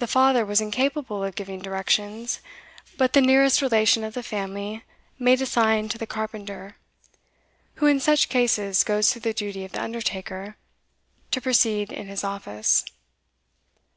[0.00, 2.40] The father was incapable of giving directions,
[2.96, 4.82] but the nearest relation of the family
[5.16, 6.74] made a sign to the carpenter,
[7.74, 10.56] who in such cases goes through the duty of the undertaker,
[11.30, 12.84] to proceed in his office.